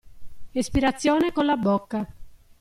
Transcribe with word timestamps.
Espirazione 0.55 1.31
colla 1.31 1.57
bocca. 1.57 2.07